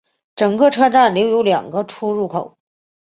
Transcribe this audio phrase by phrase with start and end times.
[0.35, 2.57] 整个车站留有两个出入口。